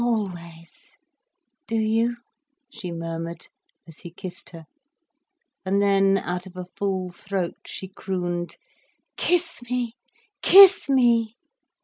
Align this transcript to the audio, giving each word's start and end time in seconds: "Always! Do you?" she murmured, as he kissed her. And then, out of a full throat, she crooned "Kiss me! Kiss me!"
"Always! 0.03 0.97
Do 1.67 1.75
you?" 1.75 2.17
she 2.71 2.91
murmured, 2.91 3.49
as 3.87 3.99
he 3.99 4.09
kissed 4.09 4.49
her. 4.49 4.65
And 5.63 5.79
then, 5.79 6.17
out 6.17 6.47
of 6.47 6.57
a 6.57 6.65
full 6.75 7.11
throat, 7.11 7.59
she 7.67 7.87
crooned 7.87 8.55
"Kiss 9.15 9.61
me! 9.69 9.93
Kiss 10.41 10.89
me!" 10.89 11.35